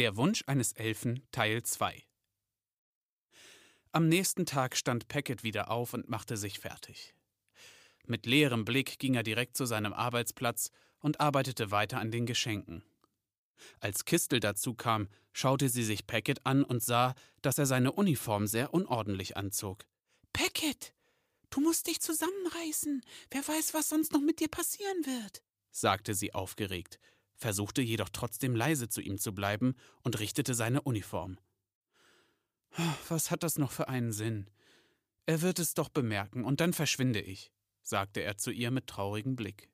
Der 0.00 0.16
Wunsch 0.16 0.42
eines 0.46 0.72
Elfen 0.72 1.28
Teil 1.30 1.62
2 1.62 2.02
Am 3.92 4.08
nächsten 4.08 4.46
Tag 4.46 4.74
stand 4.74 5.08
Packet 5.08 5.42
wieder 5.42 5.70
auf 5.70 5.92
und 5.92 6.08
machte 6.08 6.38
sich 6.38 6.58
fertig. 6.58 7.14
Mit 8.06 8.24
leerem 8.24 8.64
Blick 8.64 8.98
ging 8.98 9.12
er 9.12 9.22
direkt 9.22 9.58
zu 9.58 9.66
seinem 9.66 9.92
Arbeitsplatz 9.92 10.70
und 11.00 11.20
arbeitete 11.20 11.70
weiter 11.70 11.98
an 11.98 12.10
den 12.10 12.24
Geschenken. 12.24 12.82
Als 13.78 14.06
Kistel 14.06 14.40
dazu 14.40 14.72
kam, 14.72 15.06
schaute 15.34 15.68
sie 15.68 15.84
sich 15.84 16.06
Packet 16.06 16.46
an 16.46 16.64
und 16.64 16.82
sah, 16.82 17.14
dass 17.42 17.58
er 17.58 17.66
seine 17.66 17.92
Uniform 17.92 18.46
sehr 18.46 18.72
unordentlich 18.72 19.36
anzog. 19.36 19.84
Packet, 20.32 20.94
du 21.50 21.60
musst 21.60 21.88
dich 21.88 22.00
zusammenreißen. 22.00 23.02
Wer 23.30 23.46
weiß, 23.46 23.74
was 23.74 23.90
sonst 23.90 24.14
noch 24.14 24.22
mit 24.22 24.40
dir 24.40 24.48
passieren 24.48 25.04
wird, 25.04 25.42
sagte 25.70 26.14
sie 26.14 26.32
aufgeregt, 26.32 26.98
versuchte 27.40 27.80
jedoch 27.80 28.10
trotzdem 28.10 28.54
leise 28.54 28.88
zu 28.88 29.00
ihm 29.00 29.18
zu 29.18 29.34
bleiben 29.34 29.74
und 30.02 30.18
richtete 30.20 30.54
seine 30.54 30.82
Uniform. 30.82 31.38
Was 33.08 33.30
hat 33.30 33.42
das 33.42 33.58
noch 33.58 33.72
für 33.72 33.88
einen 33.88 34.12
Sinn? 34.12 34.48
Er 35.26 35.42
wird 35.42 35.58
es 35.58 35.74
doch 35.74 35.88
bemerken, 35.88 36.44
und 36.44 36.60
dann 36.60 36.72
verschwinde 36.72 37.20
ich, 37.20 37.50
sagte 37.82 38.20
er 38.20 38.36
zu 38.36 38.50
ihr 38.50 38.70
mit 38.70 38.86
traurigem 38.86 39.36
Blick. 39.36 39.70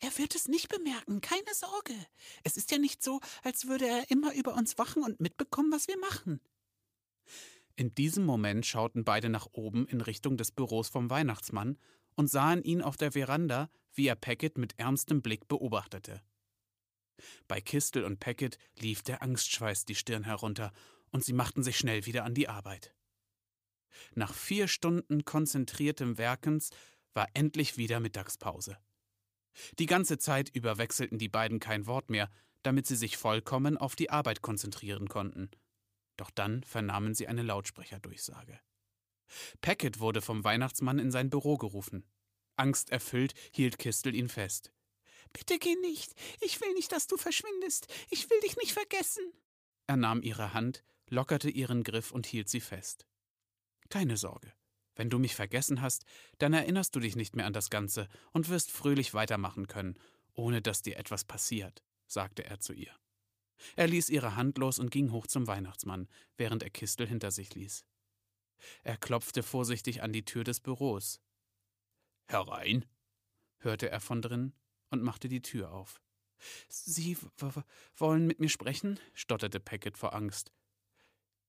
Er 0.00 0.16
wird 0.18 0.34
es 0.34 0.48
nicht 0.48 0.68
bemerken, 0.68 1.20
keine 1.20 1.54
Sorge. 1.54 1.94
Es 2.42 2.56
ist 2.56 2.70
ja 2.70 2.78
nicht 2.78 3.02
so, 3.02 3.20
als 3.42 3.66
würde 3.66 3.86
er 3.86 4.10
immer 4.10 4.34
über 4.34 4.54
uns 4.54 4.78
wachen 4.78 5.02
und 5.02 5.20
mitbekommen, 5.20 5.72
was 5.72 5.88
wir 5.88 5.98
machen. 5.98 6.40
In 7.76 7.94
diesem 7.94 8.24
Moment 8.24 8.66
schauten 8.66 9.04
beide 9.04 9.28
nach 9.28 9.48
oben 9.52 9.86
in 9.86 10.00
Richtung 10.00 10.36
des 10.36 10.52
Büros 10.52 10.88
vom 10.88 11.10
Weihnachtsmann 11.10 11.78
und 12.16 12.30
sahen 12.30 12.62
ihn 12.62 12.82
auf 12.82 12.96
der 12.96 13.12
Veranda, 13.12 13.70
wie 13.94 14.06
er 14.06 14.16
Packet 14.16 14.58
mit 14.58 14.78
ernstem 14.78 15.22
Blick 15.22 15.48
beobachtete. 15.48 16.22
Bei 17.48 17.60
Kistel 17.60 18.04
und 18.04 18.20
Packet 18.20 18.58
lief 18.78 19.02
der 19.02 19.22
Angstschweiß 19.22 19.84
die 19.84 19.94
Stirn 19.94 20.24
herunter, 20.24 20.72
und 21.10 21.24
sie 21.24 21.34
machten 21.34 21.62
sich 21.62 21.76
schnell 21.76 22.06
wieder 22.06 22.24
an 22.24 22.34
die 22.34 22.48
Arbeit. 22.48 22.94
Nach 24.14 24.32
vier 24.34 24.68
Stunden 24.68 25.24
konzentriertem 25.24 26.18
Werkens 26.18 26.70
war 27.14 27.28
endlich 27.34 27.76
wieder 27.76 28.00
Mittagspause. 28.00 28.78
Die 29.78 29.86
ganze 29.86 30.18
Zeit 30.18 30.48
über 30.48 30.78
wechselten 30.78 31.18
die 31.18 31.28
beiden 31.28 31.60
kein 31.60 31.86
Wort 31.86 32.08
mehr, 32.08 32.30
damit 32.62 32.86
sie 32.86 32.96
sich 32.96 33.16
vollkommen 33.16 33.76
auf 33.76 33.96
die 33.96 34.10
Arbeit 34.10 34.40
konzentrieren 34.40 35.08
konnten. 35.08 35.50
Doch 36.16 36.30
dann 36.30 36.62
vernahmen 36.62 37.14
sie 37.14 37.28
eine 37.28 37.42
Lautsprecherdurchsage. 37.42 38.58
Packet 39.60 39.98
wurde 40.00 40.22
vom 40.22 40.44
Weihnachtsmann 40.44 40.98
in 40.98 41.10
sein 41.10 41.30
Büro 41.30 41.56
gerufen. 41.56 42.04
Angsterfüllt 42.56 43.34
hielt 43.50 43.78
Kistel 43.78 44.14
ihn 44.14 44.28
fest. 44.28 44.72
Bitte 45.32 45.58
geh 45.58 45.74
nicht. 45.76 46.12
Ich 46.40 46.60
will 46.60 46.72
nicht, 46.74 46.92
dass 46.92 47.06
du 47.06 47.16
verschwindest. 47.16 47.86
Ich 48.10 48.28
will 48.30 48.40
dich 48.40 48.56
nicht 48.56 48.72
vergessen. 48.72 49.24
Er 49.86 49.96
nahm 49.96 50.22
ihre 50.22 50.54
Hand, 50.54 50.84
lockerte 51.08 51.50
ihren 51.50 51.82
Griff 51.84 52.12
und 52.12 52.26
hielt 52.26 52.48
sie 52.48 52.60
fest. 52.60 53.06
Keine 53.88 54.16
Sorge. 54.16 54.52
Wenn 54.94 55.10
du 55.10 55.18
mich 55.18 55.34
vergessen 55.34 55.80
hast, 55.80 56.04
dann 56.38 56.52
erinnerst 56.52 56.94
du 56.94 57.00
dich 57.00 57.16
nicht 57.16 57.34
mehr 57.34 57.46
an 57.46 57.52
das 57.52 57.70
Ganze 57.70 58.08
und 58.32 58.48
wirst 58.48 58.70
fröhlich 58.70 59.14
weitermachen 59.14 59.66
können, 59.66 59.98
ohne 60.34 60.60
dass 60.60 60.82
dir 60.82 60.98
etwas 60.98 61.24
passiert, 61.24 61.82
sagte 62.06 62.44
er 62.44 62.60
zu 62.60 62.72
ihr. 62.72 62.94
Er 63.76 63.86
ließ 63.86 64.10
ihre 64.10 64.36
Hand 64.36 64.58
los 64.58 64.78
und 64.78 64.90
ging 64.90 65.12
hoch 65.12 65.26
zum 65.26 65.46
Weihnachtsmann, 65.46 66.08
während 66.36 66.62
er 66.62 66.70
Kistel 66.70 67.06
hinter 67.06 67.30
sich 67.30 67.54
ließ. 67.54 67.84
Er 68.82 68.96
klopfte 68.96 69.42
vorsichtig 69.42 70.02
an 70.02 70.12
die 70.12 70.24
Tür 70.24 70.44
des 70.44 70.60
Büros. 70.60 71.20
Herein, 72.26 72.84
hörte 73.58 73.90
er 73.90 74.00
von 74.00 74.22
drin 74.22 74.52
und 74.92 75.02
machte 75.02 75.28
die 75.28 75.42
Tür 75.42 75.72
auf. 75.72 76.00
Sie 76.68 77.16
wollen 77.96 78.26
mit 78.26 78.40
mir 78.40 78.48
sprechen? 78.48 78.98
stotterte 79.14 79.60
Packet 79.60 79.96
vor 79.96 80.14
Angst. 80.14 80.52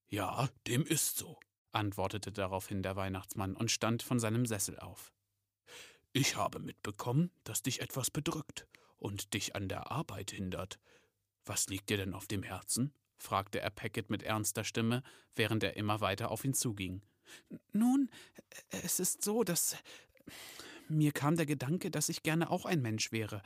Ja, 0.08 0.49
dem 0.67 0.86
ist 0.86 1.17
so, 1.17 1.39
antwortete 1.71 2.31
daraufhin 2.31 2.83
der 2.83 2.95
Weihnachtsmann 2.95 3.55
und 3.55 3.71
stand 3.71 4.03
von 4.03 4.19
seinem 4.19 4.45
Sessel 4.45 4.80
auf. 4.80 5.11
Ich 6.11 6.36
habe 6.36 6.59
mitbekommen, 6.59 7.32
dass 7.43 7.64
dich 7.64 7.82
etwas 7.82 8.11
bedrückt 8.11 8.67
und 8.98 9.33
dich 9.33 9.55
an 9.55 9.67
der 9.67 9.92
Arbeit 9.92 10.32
hindert. 10.32 10.80
Was 11.45 11.67
liegt 11.67 11.89
dir 11.89 11.98
denn 11.98 12.14
auf 12.14 12.27
dem 12.27 12.43
Herzen? 12.43 12.93
fragte 13.17 13.59
er 13.61 13.70
Packet 13.70 14.09
mit 14.09 14.21
ernster 14.21 14.64
Stimme, 14.64 15.02
während 15.36 15.64
er 15.64 15.76
immer 15.76 16.02
weiter 16.02 16.30
auf 16.30 16.45
ihn 16.45 16.53
zuging. 16.53 17.02
Nun, 17.71 18.09
es 18.70 18.99
ist 18.99 19.23
so, 19.23 19.43
dass 19.43 19.77
mir 20.88 21.11
kam 21.11 21.36
der 21.36 21.45
Gedanke, 21.45 21.92
dass 21.92 22.10
ich 22.10 22.23
gerne 22.23 22.49
auch 22.49 22.66
ein 22.66 22.82
Mensch 22.82 23.11
wäre, 23.11 23.42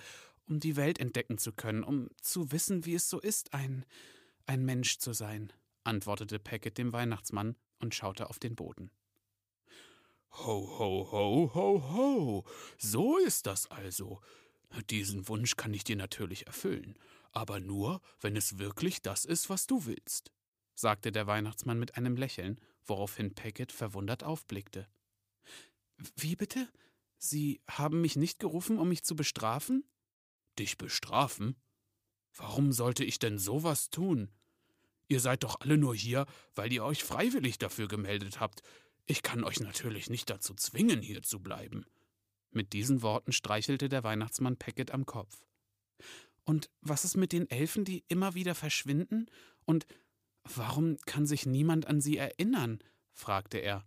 um 0.48 0.60
die 0.60 0.76
Welt 0.76 1.00
entdecken 1.00 1.38
zu 1.38 1.52
können, 1.52 1.84
um 1.84 2.10
zu 2.22 2.52
wissen, 2.52 2.86
wie 2.86 2.96
es 2.96 3.10
so 3.10 3.20
ist, 3.20 3.54
ein 3.54 3.86
ein 4.48 4.64
Mensch 4.64 4.98
zu 4.98 5.14
sein, 5.14 5.52
antwortete 5.84 6.40
Packet 6.40 6.78
dem 6.78 6.94
Weihnachtsmann 6.94 7.56
und 7.80 7.94
schaute 7.94 8.30
auf 8.30 8.40
den 8.40 8.56
Boden. 8.56 8.90
Ho, 10.32 10.80
ho, 10.80 11.12
ho, 11.12 11.52
ho, 11.54 11.92
ho. 11.92 12.46
So 12.78 13.18
ist 13.18 13.46
das 13.46 13.70
also. 13.70 14.22
Diesen 14.90 15.28
Wunsch 15.28 15.56
kann 15.56 15.74
ich 15.74 15.84
dir 15.84 15.96
natürlich 15.96 16.48
erfüllen, 16.48 16.98
aber 17.32 17.60
nur, 17.60 18.02
wenn 18.20 18.36
es 18.36 18.58
wirklich 18.58 19.02
das 19.02 19.26
ist, 19.26 19.50
was 19.50 19.68
du 19.68 19.86
willst, 19.86 20.32
sagte 20.76 21.12
der 21.12 21.28
Weihnachtsmann 21.28 21.80
mit 21.80 21.98
einem 21.98 22.16
Lächeln, 22.16 22.60
woraufhin 22.86 23.34
Packet 23.34 23.72
verwundert 23.72 24.24
aufblickte. 24.24 24.88
Wie 26.16 26.36
bitte? 26.36 26.70
Sie 27.18 27.62
haben 27.70 28.02
mich 28.02 28.16
nicht 28.16 28.40
gerufen, 28.40 28.78
um 28.78 28.90
mich 28.90 29.04
zu 29.04 29.16
bestrafen? 29.16 29.84
Dich 30.60 30.78
bestrafen? 30.78 31.56
Warum 32.36 32.72
sollte 32.72 33.04
ich 33.04 33.20
denn 33.20 33.40
sowas 33.40 33.90
tun? 33.90 34.30
Ihr 35.08 35.20
seid 35.20 35.44
doch 35.44 35.62
alle 35.62 35.78
nur 35.78 35.96
hier, 35.96 36.26
weil 36.54 36.72
ihr 36.72 36.84
euch 36.84 37.04
freiwillig 37.04 37.58
dafür 37.58 37.88
gemeldet 37.88 38.40
habt. 38.40 38.62
Ich 39.06 39.24
kann 39.24 39.44
euch 39.44 39.60
natürlich 39.60 40.10
nicht 40.10 40.30
dazu 40.30 40.54
zwingen, 40.54 41.02
hier 41.02 41.24
zu 41.24 41.40
bleiben. 41.40 41.86
Mit 42.52 42.74
diesen 42.74 43.02
Worten 43.02 43.32
streichelte 43.32 43.90
der 43.90 44.04
Weihnachtsmann 44.04 44.58
Packet 44.58 44.92
am 44.92 45.06
Kopf. 45.06 45.46
Und 46.44 46.70
was 46.82 47.06
ist 47.06 47.18
mit 47.18 47.32
den 47.32 47.50
Elfen, 47.50 47.86
die 47.86 48.04
immer 48.08 48.34
wieder 48.34 48.56
verschwinden? 48.56 49.28
Und 49.66 49.86
warum 50.44 50.98
kann 51.06 51.26
sich 51.26 51.46
niemand 51.46 51.88
an 51.88 52.02
sie 52.02 52.18
erinnern? 52.18 52.80
fragte 53.12 53.58
er. 53.58 53.86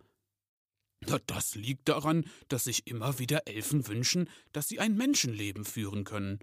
Na, 1.06 1.19
das 1.27 1.55
liegt 1.55 1.88
daran, 1.88 2.25
dass 2.49 2.65
sich 2.65 2.87
immer 2.87 3.19
wieder 3.19 3.47
Elfen 3.47 3.87
wünschen, 3.87 4.28
dass 4.53 4.69
sie 4.69 4.81
ein 4.81 4.97
Menschenleben 4.97 5.65
führen 5.65 6.05
können. 6.05 6.38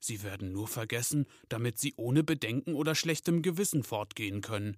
Sie 0.00 0.22
werden 0.22 0.52
nur 0.52 0.66
vergessen, 0.66 1.26
damit 1.48 1.78
sie 1.78 1.94
ohne 1.96 2.24
Bedenken 2.24 2.74
oder 2.74 2.94
schlechtem 2.94 3.42
Gewissen 3.42 3.82
fortgehen 3.84 4.40
können. 4.40 4.76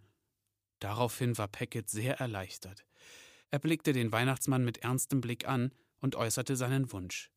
Daraufhin 0.81 1.39
war 1.39 1.49
Packet 1.49 1.89
sehr 1.89 2.19
erleichtert. 2.19 2.85
Er 3.51 3.61
blickte 3.61 3.93
den 3.93 4.11
Weihnachtsmann 4.11 4.65
mit 4.65 4.79
ernstem 4.79 5.21
Blick 5.21 5.47
an 5.47 5.73
und 6.01 6.17
äußerte 6.17 6.57
seinen 6.57 6.91
Wunsch. 6.93 7.31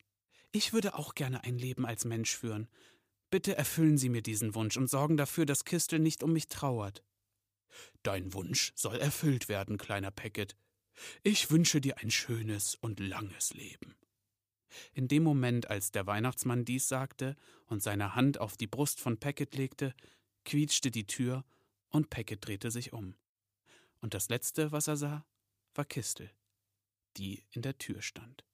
Ich 0.51 0.73
würde 0.73 0.95
auch 0.95 1.13
gerne 1.13 1.43
ein 1.43 1.57
Leben 1.57 1.85
als 1.85 2.05
Mensch 2.05 2.35
führen. 2.35 2.67
Bitte 3.29 3.55
erfüllen 3.55 3.97
Sie 3.97 4.09
mir 4.09 4.21
diesen 4.21 4.55
Wunsch 4.55 4.77
und 4.77 4.89
sorgen 4.89 5.17
dafür, 5.17 5.45
dass 5.45 5.65
Kistel 5.65 5.99
nicht 5.99 6.23
um 6.23 6.33
mich 6.33 6.47
trauert. 6.47 7.03
Dein 8.03 8.33
Wunsch 8.33 8.71
soll 8.75 8.97
erfüllt 8.97 9.49
werden, 9.49 9.77
kleiner 9.77 10.11
Packet. 10.11 10.55
Ich 11.23 11.51
wünsche 11.51 11.81
dir 11.81 11.97
ein 11.97 12.11
schönes 12.11 12.75
und 12.75 12.99
langes 12.99 13.53
Leben. 13.53 13.95
In 14.93 15.07
dem 15.07 15.23
Moment, 15.23 15.69
als 15.69 15.91
der 15.91 16.05
Weihnachtsmann 16.07 16.65
dies 16.65 16.87
sagte 16.87 17.35
und 17.67 17.81
seine 17.81 18.15
Hand 18.15 18.39
auf 18.39 18.57
die 18.57 18.67
Brust 18.67 18.99
von 18.99 19.19
Packet 19.19 19.55
legte, 19.55 19.93
quietschte 20.43 20.91
die 20.91 21.07
Tür 21.07 21.45
und 21.89 22.09
Packet 22.09 22.45
drehte 22.45 22.71
sich 22.71 22.93
um. 22.93 23.15
Und 24.01 24.13
das 24.13 24.29
Letzte, 24.29 24.71
was 24.71 24.87
er 24.87 24.97
sah, 24.97 25.25
war 25.73 25.85
Kistel, 25.85 26.29
die 27.17 27.43
in 27.51 27.61
der 27.61 27.77
Tür 27.77 28.01
stand. 28.01 28.45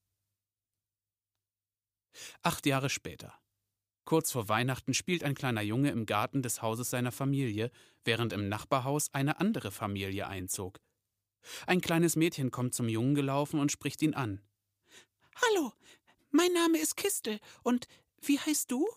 Acht 2.41 2.65
Jahre 2.65 2.89
später. 2.89 3.33
Kurz 4.05 4.31
vor 4.31 4.49
Weihnachten 4.49 4.93
spielt 4.93 5.23
ein 5.23 5.35
kleiner 5.35 5.61
Junge 5.61 5.91
im 5.91 6.05
Garten 6.05 6.41
des 6.41 6.61
Hauses 6.61 6.89
seiner 6.89 7.11
Familie, 7.11 7.71
während 8.03 8.33
im 8.33 8.49
Nachbarhaus 8.49 9.13
eine 9.13 9.39
andere 9.39 9.71
Familie 9.71 10.27
einzog. 10.27 10.79
Ein 11.67 11.81
kleines 11.81 12.15
Mädchen 12.15 12.51
kommt 12.51 12.73
zum 12.75 12.89
Jungen 12.89 13.15
gelaufen 13.15 13.59
und 13.59 13.71
spricht 13.71 14.01
ihn 14.01 14.13
an. 14.13 14.41
Hallo, 15.35 15.73
mein 16.29 16.53
Name 16.53 16.77
ist 16.77 16.97
Kistel 16.97 17.39
und 17.63 17.87
wie 18.21 18.39
heißt 18.39 18.71
du? 18.71 18.87